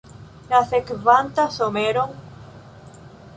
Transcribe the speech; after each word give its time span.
La 0.53 0.61
sekvantan 0.71 1.51
someron? 1.59 2.17